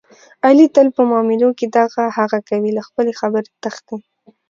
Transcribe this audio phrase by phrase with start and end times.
[0.45, 3.97] علي تل په معاملو کې دغه هغه کوي، له خپلې خبرې تښتي.